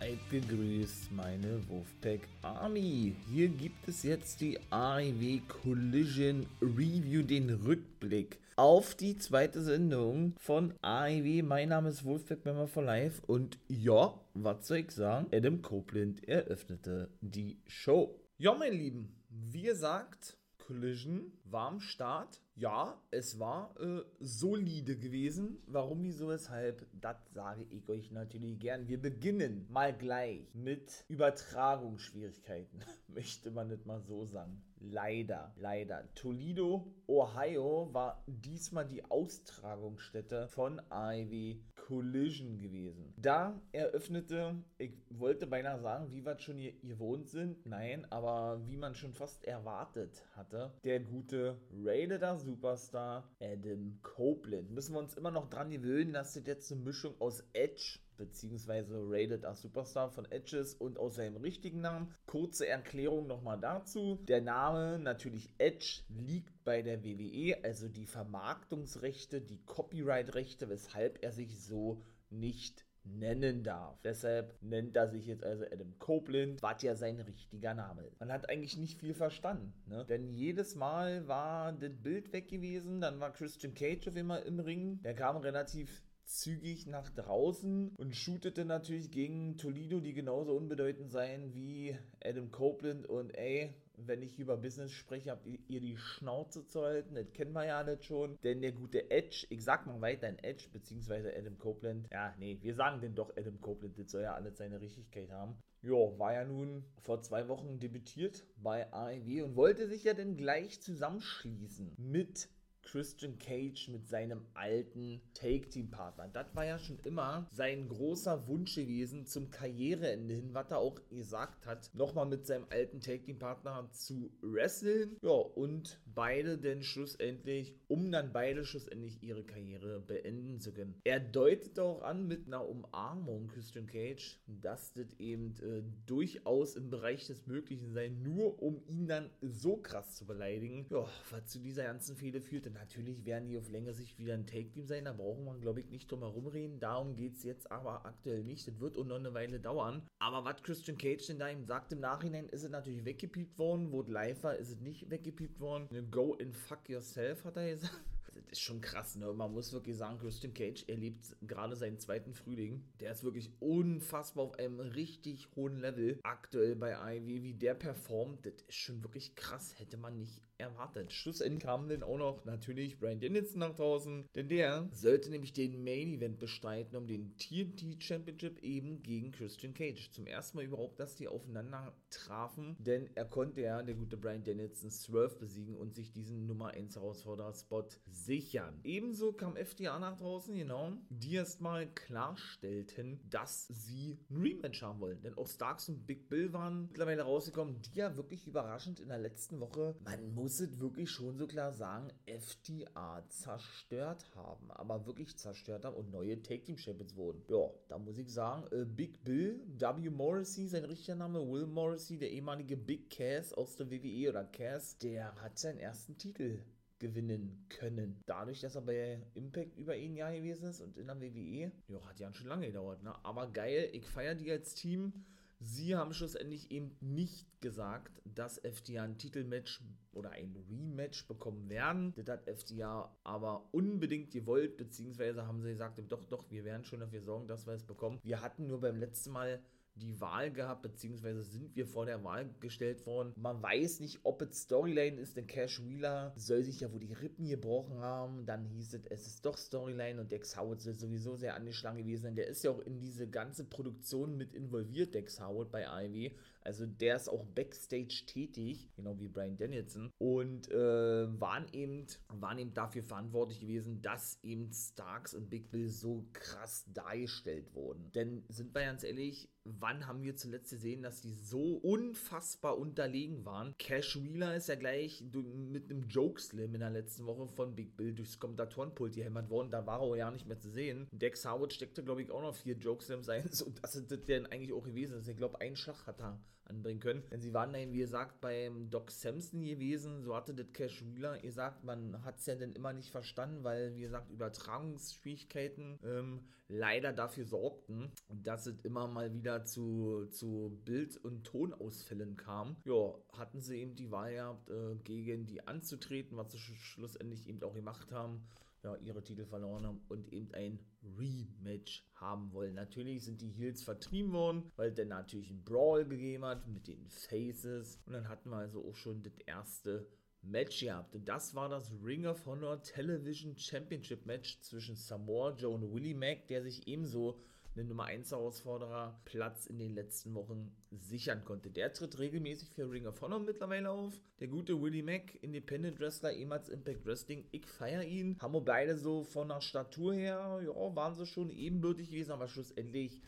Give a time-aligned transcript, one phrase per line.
[0.00, 3.16] Seid gegrüßt, meine Wolfpack Army.
[3.28, 10.72] Hier gibt es jetzt die AEW Collision Review, den Rückblick auf die zweite Sendung von
[10.82, 11.42] AEW.
[11.42, 15.26] Mein Name ist Wolfpack Member for Life und ja, was soll ich sagen?
[15.32, 18.14] Adam Copeland eröffnete die Show.
[18.38, 20.36] Ja, mein Lieben, wie gesagt,
[20.68, 25.62] Collision war am Start ja, es war äh, solide gewesen.
[25.68, 28.88] Warum, wieso, weshalb, das sage ich euch natürlich gern.
[28.88, 32.80] Wir beginnen mal gleich mit Übertragungsschwierigkeiten.
[33.06, 34.60] Möchte man nicht mal so sagen.
[34.80, 36.12] Leider, leider.
[36.14, 43.14] Toledo, Ohio war diesmal die Austragungsstätte von AEW Collision gewesen.
[43.16, 47.64] Da eröffnete, ich wollte beinahe sagen, wie wir schon hier gewohnt sind.
[47.64, 54.70] Nein, aber wie man schon fast erwartet hatte, der gute Raider Superstar Adam Copeland.
[54.70, 58.98] Müssen wir uns immer noch dran gewöhnen, dass das jetzt eine Mischung aus Edge beziehungsweise
[59.00, 62.14] Rated als Superstar von Edges und aus seinem richtigen Namen.
[62.26, 64.18] Kurze Erklärung nochmal dazu.
[64.28, 71.32] Der Name natürlich Edge liegt bei der WWE, also die Vermarktungsrechte, die Copyright-Rechte, weshalb er
[71.32, 74.00] sich so nicht nennen darf.
[74.02, 78.20] Deshalb nennt er sich jetzt also Adam Copeland, was ja sein richtiger Name ist.
[78.20, 80.04] Man hat eigentlich nicht viel verstanden, ne?
[80.06, 84.60] denn jedes Mal war das Bild weg gewesen, dann war Christian Cage auf immer im
[84.60, 91.10] Ring, der kam relativ zügig nach draußen und shootete natürlich gegen Toledo, die genauso unbedeutend
[91.10, 96.66] seien wie Adam Copeland und ey, wenn ich über Business spreche, habt ihr die Schnauze
[96.66, 97.14] zu halten.
[97.14, 98.38] Das kennen wir ja nicht schon.
[98.44, 102.06] Denn der gute Edge, ich sag mal weiter ein Edge, beziehungsweise Adam Copeland.
[102.12, 105.58] Ja, nee, wir sagen denn doch Adam Copeland, das soll ja alles seine Richtigkeit haben.
[105.82, 110.36] Jo, war ja nun vor zwei Wochen debütiert bei AEW und wollte sich ja dann
[110.36, 112.48] gleich zusammenschließen mit
[112.90, 116.28] Christian Cage mit seinem alten Take-Team-Partner.
[116.32, 120.98] Das war ja schon immer sein großer Wunsch gewesen zum Karriereende hin, was er auch
[121.10, 125.18] gesagt hat, nochmal mit seinem alten Take-Team-Partner zu wresteln.
[125.20, 130.94] Ja, und beide denn schlussendlich, um dann beide schlussendlich ihre Karriere beenden zu können.
[131.04, 136.88] Er deutet auch an mit einer Umarmung Christian Cage, dass das eben äh, durchaus im
[136.88, 140.86] Bereich des Möglichen sei, nur um ihn dann so krass zu beleidigen.
[140.90, 144.34] Ja, was zu dieser ganzen Fehde führt, denn natürlich werden die auf längere Sicht wieder
[144.34, 146.80] ein Take-Team sein, da brauchen wir, glaube ich, nicht drum herum reden.
[146.80, 148.66] Darum geht es jetzt aber aktuell nicht.
[148.66, 150.02] Das wird auch noch eine Weile dauern.
[150.18, 153.92] Aber was Christian Cage denn da ihm sagt im Nachhinein, ist es natürlich weggepiept worden.
[153.92, 156.10] Wo es live war, ist es nicht weggepiept worden.
[156.10, 158.00] Go and fuck yourself, hat er gesagt
[158.48, 159.32] das ist schon krass, ne?
[159.32, 162.84] Man muss wirklich sagen, Christian Cage erlebt gerade seinen zweiten Frühling.
[163.00, 167.42] Der ist wirklich unfassbar auf einem richtig hohen Level aktuell bei IW.
[167.42, 169.78] Wie der performt, das ist schon wirklich krass.
[169.78, 171.12] Hätte man nicht erwartet.
[171.12, 175.84] Schlussendlich kam dann auch noch natürlich Brian Dennison nach draußen, denn der sollte nämlich den
[175.84, 180.10] Main Event bestreiten um den TNT Championship eben gegen Christian Cage.
[180.10, 184.42] Zum ersten Mal überhaupt, dass die aufeinander trafen, denn er konnte ja, der gute Brian
[184.42, 188.80] Dennison, Swerve besiegen und sich diesen Nummer 1 Herausforderer-Spot sichern.
[188.82, 195.20] Ebenso kam FDA nach draußen, genau, die erstmal klarstellten, dass sie ein Rematch haben wollen.
[195.22, 199.18] Denn auch Starks und Big Bill waren mittlerweile rausgekommen, die ja wirklich überraschend in der
[199.18, 204.70] letzten Woche, man muss muss es wirklich schon so klar sagen, FDA zerstört haben.
[204.70, 207.42] Aber wirklich zerstört haben und neue Take Team Champions wurden.
[207.48, 210.08] Ja, da muss ich sagen, äh, Big Bill, W.
[210.08, 214.96] Morrissey, sein richtiger Name, Will Morrissey, der ehemalige Big Cass aus der WWE oder Cass,
[214.96, 216.60] der hat seinen ersten Titel
[216.98, 218.22] gewinnen können.
[218.24, 222.08] Dadurch, dass er bei Impact über ein Jahr gewesen ist und in der WWE, ja,
[222.08, 223.14] hat ja schon lange gedauert, ne?
[223.22, 225.12] Aber geil, ich feiere die als Team
[225.60, 229.82] Sie haben schlussendlich eben nicht gesagt, dass FTA ein Titelmatch
[230.12, 232.12] oder ein Rematch bekommen werden.
[232.14, 237.00] Das hat FTA aber unbedingt gewollt, beziehungsweise haben sie gesagt, doch, doch, wir werden schon
[237.00, 238.20] dafür sorgen, dass wir es bekommen.
[238.22, 239.60] Wir hatten nur beim letzten Mal
[239.98, 243.32] die Wahl gehabt, beziehungsweise sind wir vor der Wahl gestellt worden.
[243.36, 247.12] Man weiß nicht, ob es Storyline ist, denn Cash Wheeler soll sich ja wohl die
[247.12, 248.46] Rippen gebrochen haben.
[248.46, 252.22] Dann hieß es, es ist doch Storyline und Dex Howard soll sowieso sehr angeschlagen gewesen
[252.22, 252.36] sein.
[252.36, 256.30] Der ist ja auch in diese ganze Produktion mit involviert, Dex Howard bei AEW.
[256.68, 260.10] Also der ist auch Backstage tätig, genau wie Brian Danielson.
[260.18, 265.88] Und äh, waren, eben, waren eben dafür verantwortlich gewesen, dass eben Starks und Big Bill
[265.88, 268.12] so krass dargestellt wurden.
[268.12, 273.46] Denn sind wir ganz ehrlich, wann haben wir zuletzt gesehen, dass die so unfassbar unterlegen
[273.46, 273.74] waren?
[273.78, 278.14] Cash Wheeler ist ja gleich mit einem Joke-Slam in der letzten Woche von Big Bill
[278.14, 279.70] durchs Kommentatorenpult gehämmert worden.
[279.70, 281.08] Da war er ja nicht mehr zu sehen.
[281.12, 283.44] Dex Howard steckte, glaube ich, auch noch vier Joke-Slams ein.
[283.64, 285.22] Und das ist das denn eigentlich auch gewesen.
[285.26, 287.22] Ich glaube, ein Schlag hat er anbringen können.
[287.30, 290.22] Denn sie waren dann, wie gesagt, beim Doc Samson gewesen.
[290.22, 291.84] So hatte das Cash Wheeler gesagt.
[291.84, 297.44] Man hat es ja dann immer nicht verstanden, weil, wie gesagt, Übertragungsschwierigkeiten ähm, leider dafür
[297.44, 302.76] sorgten, dass es immer mal wieder zu, zu Bild- und Tonausfällen kam.
[302.84, 307.48] Ja, hatten sie eben die Wahl gehabt, äh, gegen die anzutreten, was sie sch schlussendlich
[307.48, 308.46] eben auch gemacht haben
[308.82, 310.78] ja, ihre Titel verloren haben und eben ein
[311.18, 312.74] Rematch haben wollen.
[312.74, 317.08] Natürlich sind die Heels vertrieben worden, weil der natürlich einen Brawl gegeben hat mit den
[317.08, 318.00] Faces.
[318.06, 320.06] Und dann hatten wir also auch schon das erste
[320.42, 321.14] Match gehabt.
[321.14, 326.14] Und das war das Ring of Honor Television Championship Match zwischen Samoa Joe und Willie
[326.14, 327.40] Mack, der sich ebenso
[327.78, 331.70] einen Nummer 1 Herausforderer Platz in den letzten Wochen sichern konnte.
[331.70, 334.14] Der tritt regelmäßig für Ring of Honor mittlerweile auf.
[334.40, 337.44] Der gute Willie Mack, Independent Wrestler, ehemals Impact Wrestling.
[337.50, 338.36] Ich feiere ihn.
[338.40, 342.48] Haben wir beide so von der Statur her, ja, waren sie schon ebenbürtig gewesen, aber
[342.48, 343.20] schlussendlich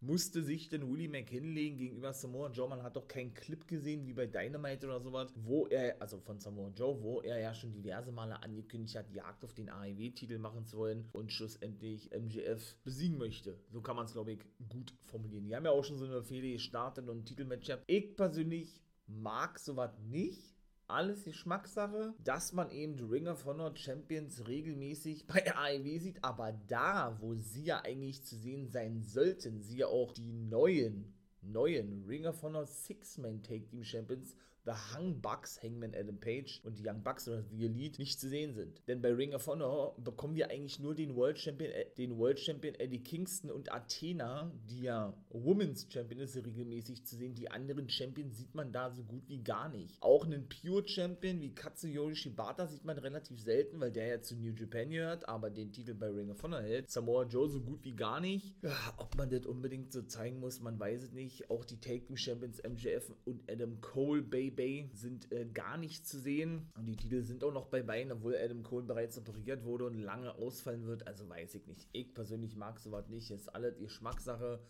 [0.00, 2.68] musste sich denn Willie hinlegen gegenüber Samoa Joe.
[2.68, 6.38] Man hat doch keinen Clip gesehen, wie bei Dynamite oder sowas, wo er, also von
[6.38, 10.66] Samoa Joe, wo er ja schon diverse Male angekündigt hat, Jagd auf den AEW-Titel machen
[10.66, 13.58] zu wollen und schlussendlich MGF besiegen möchte.
[13.70, 15.46] So kann man es, glaube ich, gut formulieren.
[15.46, 17.70] Die haben ja auch schon so eine Fehde gestartet und ein Titelmatch.
[17.86, 20.55] Ich persönlich mag sowas nicht
[20.88, 27.16] alles Geschmackssache, dass man eben Ring of Honor Champions regelmäßig bei AEW sieht, aber da,
[27.20, 32.26] wo sie ja eigentlich zu sehen sein sollten, sie ja auch die neuen, neuen Ring
[32.26, 37.02] of Honor Six-Man Take Team Champions The Hung Bucks, Hangman Adam Page und die Young
[37.04, 38.82] Bucks oder The Elite nicht zu sehen sind.
[38.88, 42.40] Denn bei Ring of Honor bekommen wir eigentlich nur den World Champion, äh, den World
[42.40, 47.36] Champion Eddie Kingston und Athena, die ja Women's Champion ist, regelmäßig zu sehen.
[47.36, 50.02] Die anderen Champions sieht man da so gut wie gar nicht.
[50.02, 54.34] Auch einen Pure Champion wie Katsuyori Shibata sieht man relativ selten, weil der ja zu
[54.34, 56.90] New Japan gehört, aber den Titel bei Ring of Honor hält.
[56.90, 58.56] Samoa Joe so gut wie gar nicht.
[58.96, 61.50] Ob man das unbedingt so zeigen muss, man weiß es nicht.
[61.50, 66.06] Auch die Take Team Champions MJF und Adam Cole, Baby Bay sind äh, gar nicht
[66.06, 66.70] zu sehen.
[66.76, 69.98] Und die Titel sind auch noch bei Beinen, obwohl Adam Cole bereits operiert wurde und
[69.98, 71.06] lange ausfallen wird.
[71.06, 71.88] Also weiß ich nicht.
[71.92, 73.30] Ich persönlich mag sowas nicht.
[73.30, 74.60] Ist alles Geschmackssache.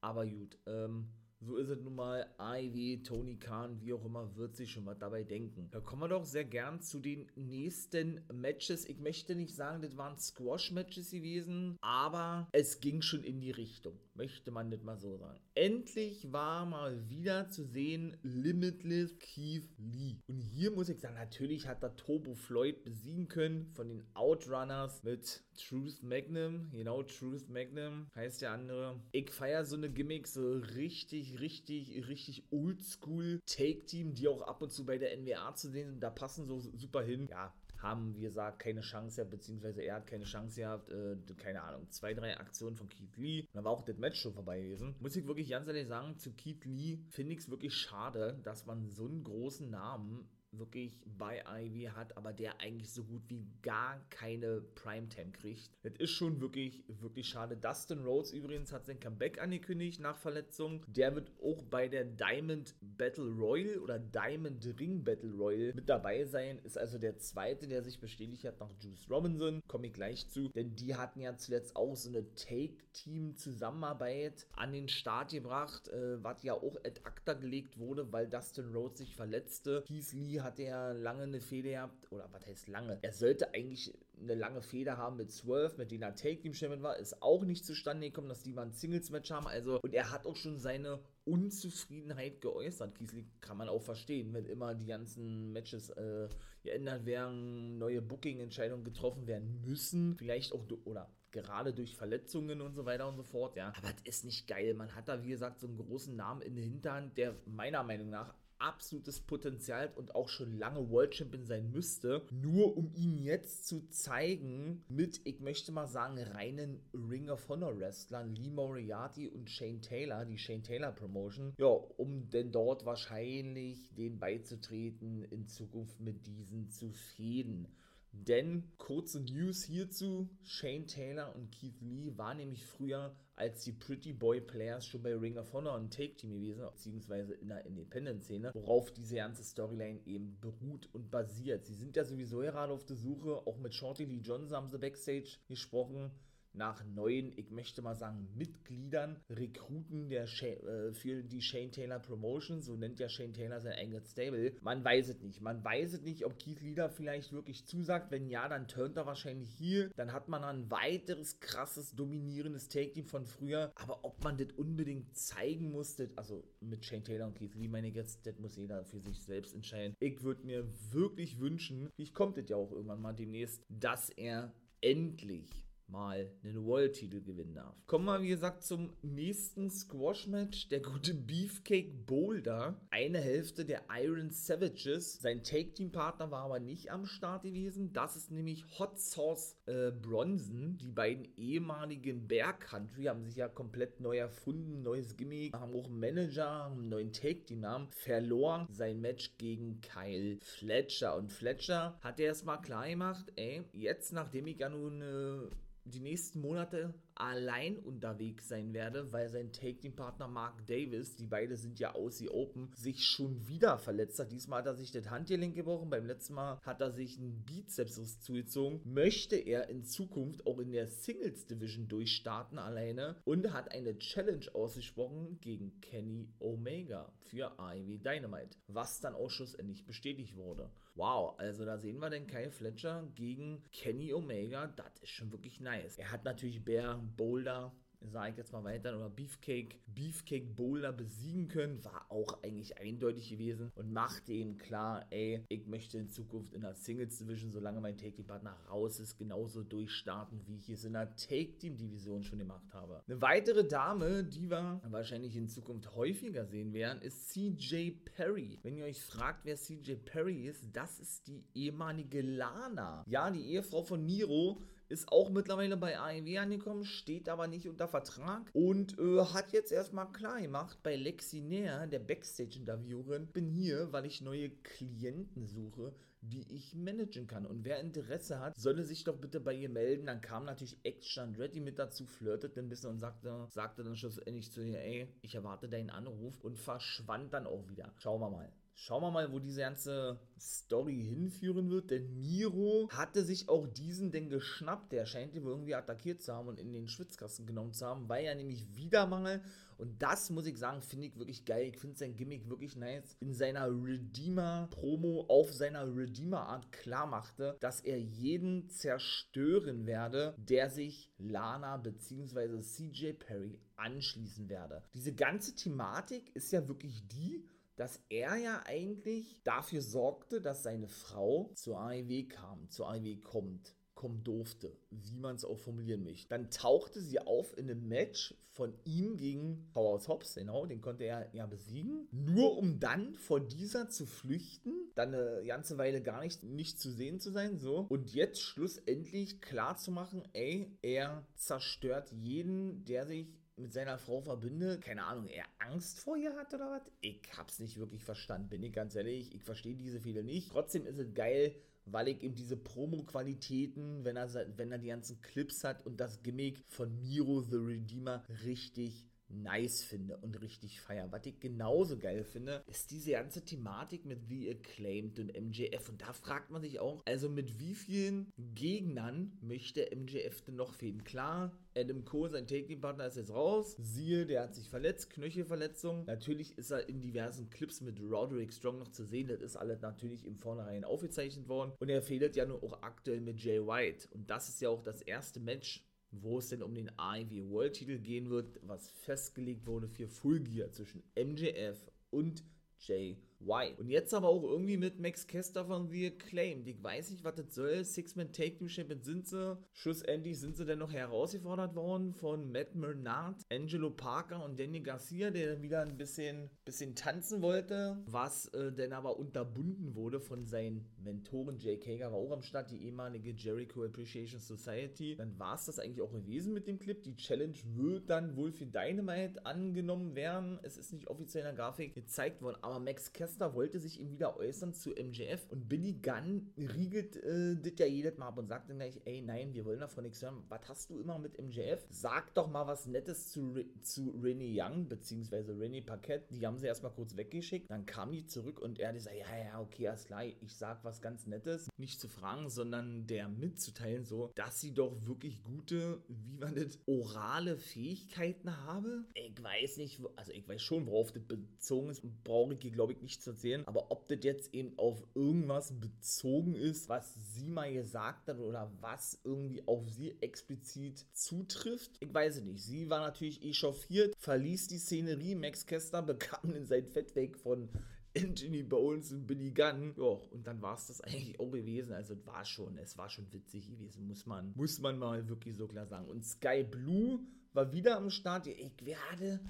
[0.00, 0.58] Aber gut.
[0.66, 1.08] Ähm,
[1.44, 2.26] so ist es nun mal.
[2.38, 5.68] AIW, Tony Khan, wie auch immer, wird sich schon was dabei denken.
[5.70, 8.88] Da kommen wir doch sehr gern zu den nächsten Matches.
[8.88, 13.98] Ich möchte nicht sagen, das waren Squash-Matches gewesen, aber es ging schon in die Richtung.
[14.14, 15.40] Möchte man nicht mal so sagen.
[15.54, 20.18] Endlich war mal wieder zu sehen Limitless Keith Lee.
[20.28, 25.02] Und hier muss ich sagen, natürlich hat er Turbo Floyd besiegen können von den Outrunners
[25.02, 26.70] mit Truth Magnum.
[26.70, 29.00] Genau, Truth Magnum heißt der andere.
[29.12, 34.70] Ich feiere so eine Gimmick so richtig richtig, richtig, oldschool Take-Team, die auch ab und
[34.70, 36.02] zu bei der NWA zu sehen sind.
[36.02, 37.28] Da passen so super hin.
[37.30, 41.62] Ja, haben, wie gesagt, keine Chance gehabt, beziehungsweise er hat keine Chance gehabt, äh, keine
[41.62, 43.40] Ahnung, zwei, drei Aktionen von Keith Lee.
[43.40, 44.94] Und dann war auch das Match schon vorbei gewesen.
[45.00, 48.66] Muss ich wirklich ganz ehrlich sagen, zu Keith Lee finde ich es wirklich schade, dass
[48.66, 53.44] man so einen großen Namen wirklich bei Ivy hat, aber der eigentlich so gut wie
[53.62, 55.70] gar keine Primetime kriegt.
[55.82, 57.56] Das ist schon wirklich, wirklich schade.
[57.56, 60.84] Dustin Rhodes übrigens hat sein Comeback angekündigt nach Verletzung.
[60.86, 66.24] Der wird auch bei der Diamond Battle Royal oder Diamond Ring Battle Royal mit dabei
[66.24, 66.58] sein.
[66.64, 69.62] Ist also der zweite, der sich bestätigt hat nach Juice Robinson.
[69.66, 70.48] Komme ich gleich zu.
[70.48, 76.42] Denn die hatten ja zuletzt auch so eine Take-Team-Zusammenarbeit an den Start gebracht, äh, was
[76.42, 79.82] ja auch ad acta gelegt wurde, weil Dustin Rhodes sich verletzte.
[79.86, 82.98] Keith Lee hat er lange eine Fehde gehabt, oder was heißt lange?
[83.02, 86.82] Er sollte eigentlich eine lange Fehde haben mit Swerve, mit denen er Take Team Champion
[86.82, 89.46] war, ist auch nicht zustande gekommen, dass die mal ein Singles Match haben.
[89.46, 92.94] Also, und er hat auch schon seine Unzufriedenheit geäußert.
[92.94, 96.28] Kiesling kann man auch verstehen, wenn immer die ganzen Matches äh,
[96.62, 102.84] geändert werden, neue Booking-Entscheidungen getroffen werden müssen, vielleicht auch, oder gerade durch Verletzungen und so
[102.84, 103.72] weiter und so fort, ja.
[103.76, 104.74] Aber das ist nicht geil.
[104.74, 108.10] Man hat da, wie gesagt, so einen großen Namen in der Hinterhand, der meiner Meinung
[108.10, 113.66] nach absolutes Potenzial und auch schon lange World Champion sein müsste, nur um ihn jetzt
[113.66, 119.50] zu zeigen mit, ich möchte mal sagen, reinen Ring of Honor Wrestlern, Lee Moriarty und
[119.50, 126.00] Shane Taylor, die Shane Taylor Promotion, ja, um denn dort wahrscheinlich den beizutreten, in Zukunft
[126.00, 127.66] mit diesen zu fäden.
[128.12, 134.12] Denn kurze News hierzu: Shane Taylor und Keith Lee waren nämlich früher als die Pretty
[134.12, 138.52] Boy Players schon bei Ring of Honor und Take Team gewesen, beziehungsweise in der Independent-Szene,
[138.54, 141.64] worauf diese ganze Storyline eben beruht und basiert.
[141.64, 144.78] Sie sind ja sowieso gerade auf der Suche, auch mit Shorty Lee Johnson haben sie
[144.78, 146.10] Backstage gesprochen
[146.54, 152.62] nach neuen, ich möchte mal sagen, Mitgliedern, Rekruten der äh, für die Shane Taylor Promotion,
[152.62, 154.52] so nennt ja Shane Taylor sein eigenes Stable.
[154.60, 155.40] Man weiß es nicht.
[155.40, 158.10] Man weiß es nicht, ob Keith Leader vielleicht wirklich zusagt.
[158.10, 159.90] Wenn ja, dann turnt er wahrscheinlich hier.
[159.96, 163.72] Dann hat man ein weiteres krasses, dominierendes Take-Team von früher.
[163.76, 167.88] Aber ob man das unbedingt zeigen musste, also mit Shane Taylor und Keith Lee meine
[167.88, 169.94] ich jetzt, das muss jeder für sich selbst entscheiden.
[170.00, 174.52] Ich würde mir wirklich wünschen, ich kommt das ja auch irgendwann mal demnächst, dass er
[174.80, 177.76] endlich mal einen World-Titel gewinnen darf.
[177.86, 180.68] Kommen wir, wie gesagt, zum nächsten Squash-Match.
[180.68, 185.20] Der gute Beefcake Boulder, eine Hälfte der Iron Savages.
[185.20, 187.92] Sein Take-Team-Partner war aber nicht am Start gewesen.
[187.92, 190.78] Das ist nämlich Hot Sauce äh, Bronson.
[190.78, 195.86] Die beiden ehemaligen Bear Country haben sich ja komplett neu erfunden, neues Gimmick, haben auch
[195.86, 201.16] einen Manager, haben einen neuen Take-Team-Namen, verlor sein Match gegen Kyle Fletcher.
[201.16, 205.50] Und Fletcher hat erstmal klar gemacht, ey, jetzt nachdem ich ja nun äh,
[205.84, 211.78] die nächsten Monate allein unterwegs sein werde, weil sein Take-Team-Partner Mark Davis, die beide sind
[211.78, 214.32] ja aus die Open, sich schon wieder verletzt hat.
[214.32, 218.20] Diesmal hat er sich das Handgelenk gebrochen, beim letzten Mal hat er sich einen Bizeps
[218.20, 218.80] zugezogen.
[218.84, 224.46] Möchte er in Zukunft auch in der Singles Division durchstarten alleine und hat eine Challenge
[224.54, 230.70] ausgesprochen gegen Kenny Omega für AEW Dynamite, was dann auch schlussendlich bestätigt wurde.
[230.94, 235.58] Wow, also da sehen wir den Kyle Fletcher gegen Kenny Omega, das ist schon wirklich
[235.58, 235.96] nice.
[235.96, 237.72] Er hat natürlich Bear Boulder
[238.10, 243.30] sage ich jetzt mal weiter, oder Beefcake, Beefcake Boulder besiegen können, war auch eigentlich eindeutig
[243.30, 247.80] gewesen und machte ihm klar, ey, ich möchte in Zukunft in der Singles Division, solange
[247.80, 251.76] mein Take Team Partner raus ist, genauso durchstarten, wie ich es in der Take Team
[251.76, 253.02] Division schon gemacht habe.
[253.06, 258.58] Eine weitere Dame, die wir wahrscheinlich in Zukunft häufiger sehen werden, ist CJ Perry.
[258.62, 263.04] Wenn ihr euch fragt, wer CJ Perry ist, das ist die ehemalige Lana.
[263.06, 264.60] Ja, die Ehefrau von Miro
[264.92, 269.72] ist auch mittlerweile bei AEW angekommen, steht aber nicht unter Vertrag und äh, hat jetzt
[269.72, 275.94] erstmal klar gemacht bei Lexi Näher, der Backstage-Interviewerin, bin hier, weil ich neue Klienten suche,
[276.20, 277.46] die ich managen kann.
[277.46, 280.06] Und wer Interesse hat, solle sich doch bitte bei ihr melden.
[280.06, 284.52] Dann kam natürlich Action Andretti mit dazu, flirtet ein bisschen und sagte, sagte dann schlussendlich
[284.52, 287.92] zu ihr, ey, ich erwarte deinen Anruf und verschwand dann auch wieder.
[287.96, 288.52] Schauen wir mal.
[288.74, 294.10] Schauen wir mal, wo diese ganze Story hinführen wird, denn Miro hatte sich auch diesen
[294.10, 294.92] denn geschnappt.
[294.92, 298.24] Der scheint ihn irgendwie attackiert zu haben und in den Schwitzkasten genommen zu haben, weil
[298.24, 299.42] er nämlich wieder Mangel.
[299.78, 301.68] Und das muss ich sagen, finde ich wirklich geil.
[301.68, 303.16] Ich finde sein Gimmick wirklich nice.
[303.20, 311.10] In seiner Redeemer-Promo auf seiner Redeemer-Art klar machte, dass er jeden zerstören werde, der sich
[311.18, 312.60] Lana bzw.
[312.60, 314.82] CJ Perry anschließen werde.
[314.94, 317.44] Diese ganze Thematik ist ja wirklich die,
[317.82, 323.74] dass er ja eigentlich dafür sorgte, dass seine Frau zur AEW kam, zur AEW kommt
[323.94, 326.28] kommen durfte, wie man es auch formulieren möchte.
[326.28, 331.04] Dann tauchte sie auf in einem Match von ihm gegen Powerhouse Hobbs, genau, den konnte
[331.04, 336.22] er ja besiegen, nur um dann vor dieser zu flüchten, dann eine ganze Weile gar
[336.22, 337.86] nicht, nicht zu sehen zu sein, so.
[337.88, 343.28] Und jetzt schlussendlich klar zu machen, ey, er zerstört jeden, der sich
[343.62, 346.82] mit seiner Frau verbinde, keine Ahnung, er Angst vor ihr hat oder was?
[347.00, 349.34] Ich hab's nicht wirklich verstanden, bin ich ganz ehrlich.
[349.34, 350.50] Ich verstehe diese Fehler nicht.
[350.50, 351.54] Trotzdem ist es geil,
[351.86, 356.22] weil ich eben diese Promo-Qualitäten, wenn er, wenn er die ganzen Clips hat und das
[356.22, 361.10] Gimmick von Miro the Redeemer richtig nice finde und richtig feier.
[361.10, 365.88] Was ich genauso geil finde, ist diese ganze Thematik mit The Acclaimed und MJF.
[365.88, 370.74] Und da fragt man sich auch, also mit wie vielen Gegnern möchte MJF denn noch
[370.74, 371.04] fehlen?
[371.04, 373.76] Klar, Adam Cole, sein Taking-Partner, ist jetzt raus.
[373.78, 376.04] Siehe, der hat sich verletzt, Knöchelverletzung.
[376.04, 379.28] Natürlich ist er in diversen Clips mit Roderick Strong noch zu sehen.
[379.28, 381.72] Das ist alles natürlich im Vornherein aufgezeichnet worden.
[381.78, 384.08] Und er fehlt ja nur auch aktuell mit Jay White.
[384.12, 387.72] Und das ist ja auch das erste Match wo es denn um den AEW World
[387.72, 392.44] Titel gehen wird, was festgelegt wurde für Full Gear zwischen MJF und
[392.78, 393.74] Jay Why?
[393.76, 396.68] Und jetzt aber auch irgendwie mit Max Kester von The Acclaimed.
[396.68, 397.84] Ich weiß nicht, was das soll.
[397.84, 399.58] Six-Man Take Two Champion sind sie.
[399.72, 405.30] Schlussendlich sind sie dann noch herausgefordert worden von Matt Mernard, Angelo Parker und Danny Garcia,
[405.30, 410.86] der wieder ein bisschen, bisschen tanzen wollte, was äh, dann aber unterbunden wurde von seinen
[411.02, 411.58] Mentoren.
[411.58, 415.16] Jake Hager war auch am Start, die ehemalige Jericho Appreciation Society.
[415.16, 417.02] Dann war es das eigentlich auch gewesen mit dem Clip.
[417.02, 420.60] Die Challenge wird dann wohl für Dynamite angenommen werden.
[420.62, 424.10] Es ist nicht offiziell in der Grafik gezeigt worden, aber Max Kester wollte sich ihm
[424.10, 428.48] wieder äußern zu MJF und Billy Gunn riegelt äh, das ja jedes Mal ab und
[428.48, 430.42] sagt dann gleich, ey, nein, wir wollen davon nichts hören.
[430.48, 431.86] Was hast du immer mit MJF?
[431.90, 436.26] Sag doch mal was Nettes zu, zu Renee Young, beziehungsweise Renee Paquette.
[436.34, 437.70] Die haben sie erstmal kurz weggeschickt.
[437.70, 440.84] Dann kam die zurück und er hat gesagt, ja, ja, okay, alles klar, ich sag
[440.84, 441.68] was ganz Nettes.
[441.76, 446.78] Nicht zu fragen, sondern der mitzuteilen, so, dass sie doch wirklich gute, wie man das,
[446.86, 449.04] orale Fähigkeiten habe.
[449.14, 452.92] Ich weiß nicht, also ich weiß schon, worauf das bezogen ist, brauche ich hier, glaube
[452.92, 453.66] ich, nicht zu erzählen.
[453.66, 458.70] Aber ob das jetzt eben auf irgendwas bezogen ist, was sie mal gesagt hat oder
[458.80, 462.62] was irgendwie auf sie explizit zutrifft, ich weiß es nicht.
[462.62, 465.34] Sie war natürlich echauffiert, verließ die Szenerie.
[465.34, 467.68] Max Kester bekam in sein Fett weg von
[468.16, 469.94] Anthony Bowles und Billy Gunn.
[469.96, 471.92] Ja, und dann war es das eigentlich auch gewesen.
[471.92, 475.56] Also es war schon, es war schon witzig gewesen, muss man, muss man mal wirklich
[475.56, 476.08] so klar sagen.
[476.08, 477.20] Und Sky Blue
[477.52, 478.46] war wieder am Start.
[478.46, 479.40] Ich werde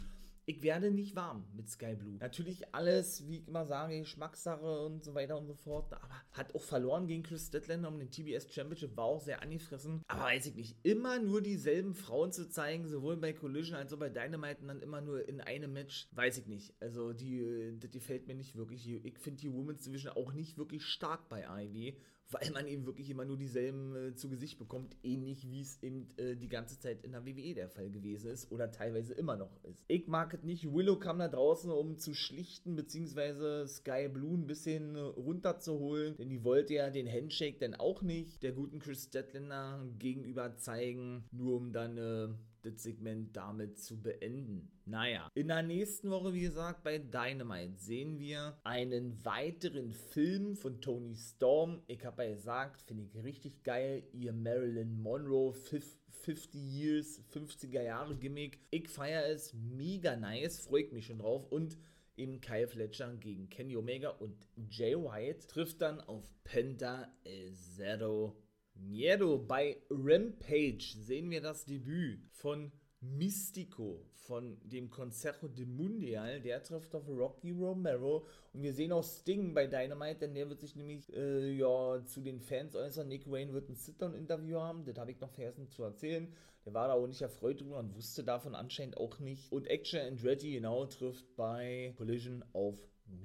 [0.44, 2.16] ich werde nicht warm mit Sky Blue.
[2.18, 5.92] Natürlich alles, wie ich immer sage, Geschmackssache und so weiter und so fort.
[5.92, 10.02] Aber hat auch verloren gegen Chris Statlander um den TBS Championship, war auch sehr angefressen.
[10.08, 13.98] Aber weiß ich nicht, immer nur dieselben Frauen zu zeigen, sowohl bei Collision als auch
[13.98, 16.74] bei Dynamite und dann immer nur in einem Match, weiß ich nicht.
[16.80, 18.88] Also die, die gefällt mir nicht wirklich.
[18.88, 21.94] Ich finde die Women's Division auch nicht wirklich stark bei AEW
[22.32, 26.08] weil man eben wirklich immer nur dieselben äh, zu Gesicht bekommt, ähnlich wie es eben
[26.16, 29.62] äh, die ganze Zeit in der WWE der Fall gewesen ist oder teilweise immer noch
[29.64, 29.84] ist.
[29.88, 34.46] Ich mag es nicht, Willow kam da draußen, um zu schlichten, beziehungsweise Sky Blue ein
[34.46, 39.84] bisschen runterzuholen, denn die wollte ja den Handshake dann auch nicht der guten Chris Statlander
[39.98, 42.28] gegenüber zeigen, nur um dann äh,
[42.62, 44.70] das Segment damit zu beenden.
[44.84, 50.80] Naja, in der nächsten Woche, wie gesagt, bei Dynamite sehen wir einen weiteren Film von
[50.80, 51.82] Tony Storm.
[51.86, 58.16] Ich habe ja gesagt, finde ich richtig geil, ihr Marilyn Monroe 50 Years, 50er Jahre
[58.16, 58.60] Gimmick.
[58.70, 61.76] Ich feiere es, mega nice, freut mich schon drauf und
[62.16, 68.36] eben Kyle Fletcher gegen Kenny Omega und Jay White trifft dann auf Penta El Zero
[68.82, 69.38] Miedo.
[69.38, 76.94] Bei Rampage sehen wir das Debüt von Mystico von dem Consejo de Mundial, der trifft
[76.94, 81.12] auf Rocky Romero und wir sehen auch Sting bei Dynamite, denn der wird sich nämlich
[81.12, 83.08] äh, ja zu den Fans äußern.
[83.08, 86.32] Nick Wayne wird ein Sit-Down-Interview haben, das habe ich noch vergessen zu erzählen.
[86.64, 89.50] Der war da auch nicht erfreut drüber und wusste davon anscheinend auch nicht.
[89.50, 92.78] Und Action Andretti genau trifft bei Collision auf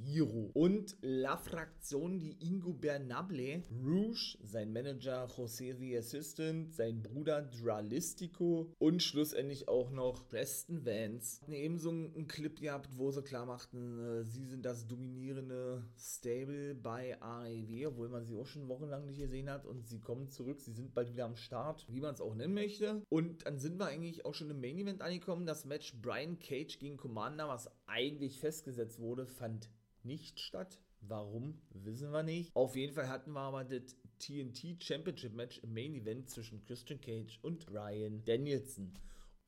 [0.04, 0.50] Miro.
[0.54, 8.73] Und La Fraktion, die Ingo Bernable, Rouge, sein Manager José the Assistant, sein Bruder Dralistico
[8.80, 11.41] und schlussendlich auch noch Preston Vance.
[11.50, 17.21] Ebenso einen Clip gehabt, wo sie klar machten, äh, sie sind das dominierende Stable bei
[17.21, 20.73] AEW, obwohl man sie auch schon wochenlang nicht gesehen hat und sie kommen zurück, sie
[20.73, 23.02] sind bald wieder am Start, wie man es auch nennen möchte.
[23.10, 25.45] Und dann sind wir eigentlich auch schon im Main Event angekommen.
[25.45, 29.69] Das Match Brian Cage gegen Commander, was eigentlich festgesetzt wurde, fand
[30.08, 30.80] nicht statt.
[31.02, 32.56] Warum, wissen wir nicht.
[32.56, 37.00] Auf jeden Fall hatten wir aber das TNT Championship Match im Main Event zwischen Christian
[37.00, 38.91] Cage und Brian Danielson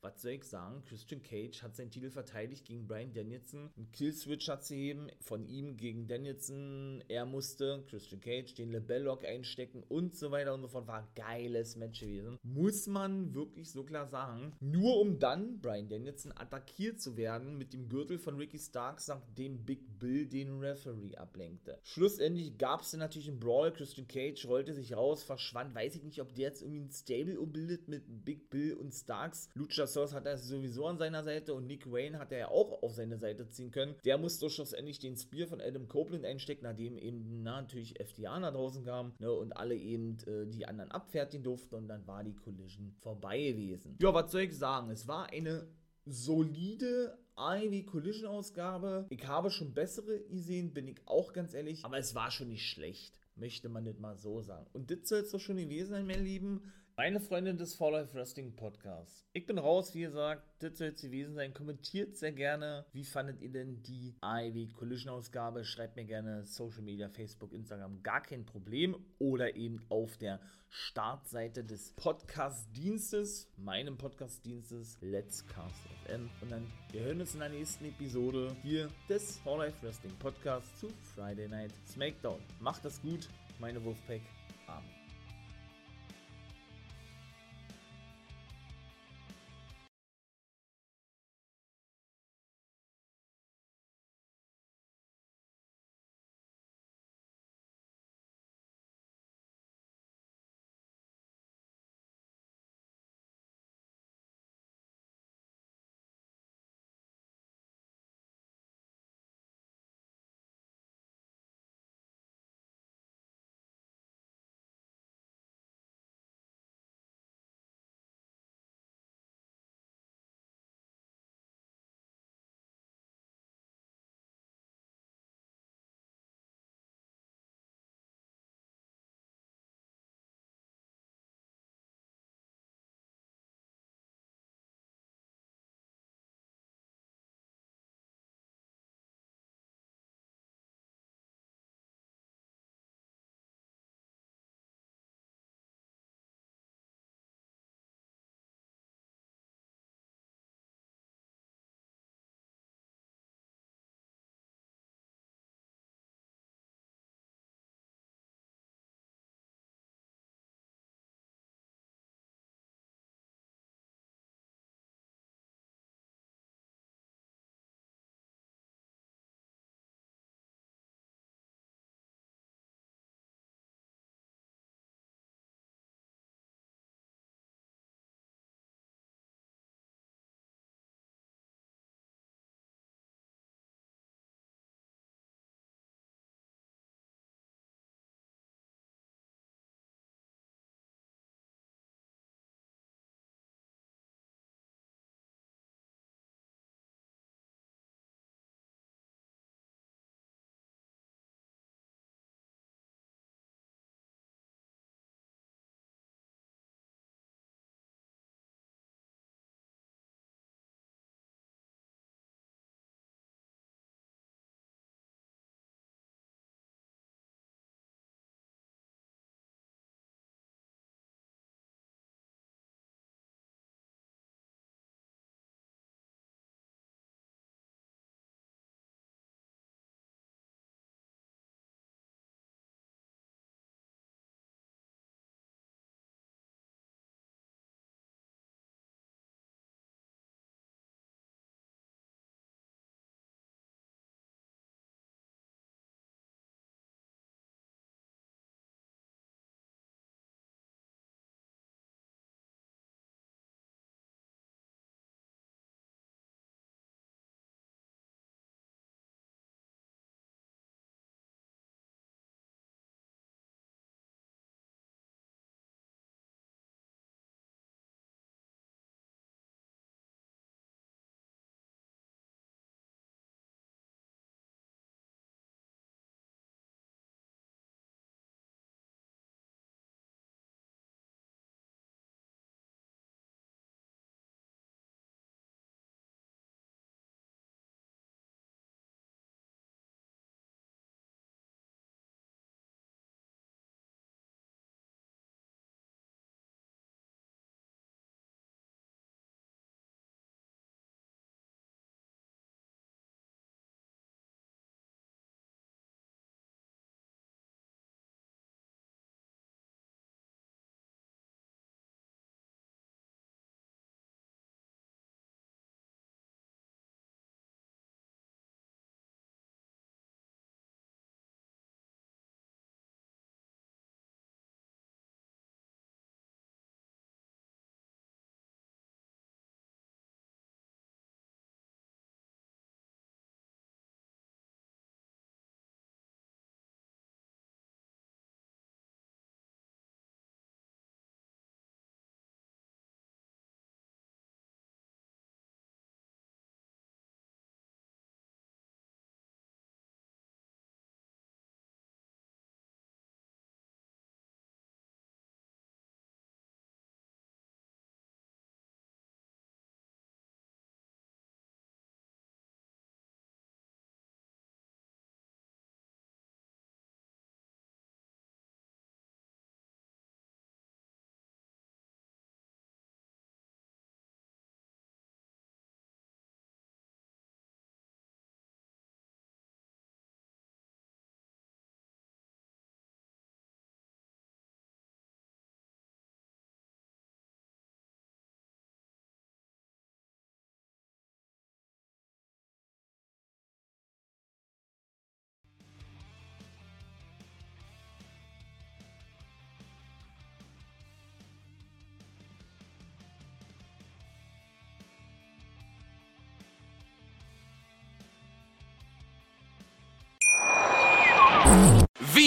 [0.02, 0.82] was soll ich sagen?
[0.86, 3.70] Christian Cage hat seinen Titel verteidigt gegen Brian Danielson.
[3.76, 7.04] Ein Killswitch hat sie eben von ihm gegen Danielson.
[7.08, 10.86] Er musste Christian Cage den Lebellock einstecken und so weiter und so fort.
[10.86, 12.38] War ein geiles Match gewesen.
[12.42, 14.54] Muss man wirklich so klar sagen.
[14.60, 19.64] Nur um dann Brian Danielson attackiert zu werden mit dem Gürtel von Ricky Starks, nachdem
[19.64, 21.78] Big Bill den Referee ablenkte.
[21.82, 23.72] Schlussendlich gab es dann natürlich einen Brawl.
[23.72, 25.74] Christian Cage rollte sich raus, verschwand.
[25.74, 29.48] Weiß ich nicht, ob der jetzt irgendwie ein Stable umbildet mit Big Bill und Starks.
[29.54, 32.82] Lucha Source hat er sowieso an seiner Seite und Nick Wayne hat er ja auch
[32.82, 33.94] auf seine Seite ziehen können.
[34.04, 38.52] Der musste schlussendlich den Spear von Adam Copeland einstecken, nachdem eben na, natürlich FTA nach
[38.52, 42.34] draußen kam ne, und alle eben äh, die anderen abfertigen durften und dann war die
[42.34, 43.96] Collision vorbei gewesen.
[44.00, 44.90] Ja, was soll ich sagen?
[44.90, 45.68] Es war eine
[46.06, 49.06] solide AEW Collision Ausgabe.
[49.10, 52.66] Ich habe schon bessere gesehen, bin ich auch ganz ehrlich, aber es war schon nicht
[52.66, 54.66] schlecht möchte man nicht mal so sagen.
[54.72, 56.62] Und das soll es doch schon gewesen sein, meine Lieben.
[56.96, 59.24] Meine Freunde des Fall Life Wrestling Podcasts.
[59.32, 61.54] Ich bin raus, wie gesagt, das soll es gewesen sein.
[61.54, 62.84] Kommentiert sehr gerne.
[62.92, 65.64] Wie fandet ihr denn die AEW Collision Ausgabe?
[65.64, 68.96] Schreibt mir gerne Social Media, Facebook, Instagram, gar kein Problem.
[69.18, 76.28] Oder eben auf der Startseite des Podcast-Dienstes, meinem Podcast-Dienstes, Let's Cast FM.
[76.42, 80.78] Und dann, wir hören uns in der nächsten Episode hier des Fall Life Wrestling Podcasts
[80.78, 82.40] zu Friday Night SmackDown.
[82.60, 84.20] Macht das gut, meine Wolfpack.
[84.66, 84.99] Amen.